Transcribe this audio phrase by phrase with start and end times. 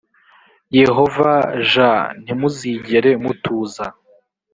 [0.79, 1.31] yehova
[1.71, 1.73] j
[2.23, 3.85] ntimuzigere mutuza